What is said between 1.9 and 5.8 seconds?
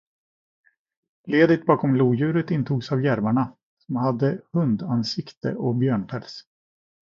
lodjuren intogs av järvarna, som hade hundansikte och